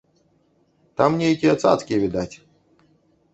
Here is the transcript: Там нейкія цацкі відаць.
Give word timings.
Там 1.01 1.11
нейкія 1.23 1.53
цацкі 1.67 2.01
відаць. 2.05 2.31